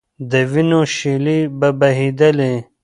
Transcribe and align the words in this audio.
د 0.31 0.33
وینو 0.51 0.81
شېلې 0.95 1.39
به 1.59 1.69
بهېدلې. 1.79 2.53